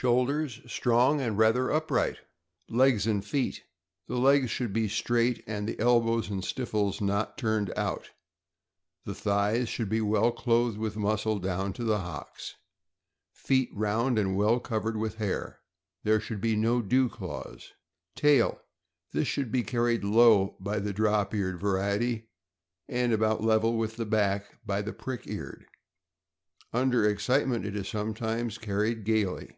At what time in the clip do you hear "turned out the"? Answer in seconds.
7.36-9.14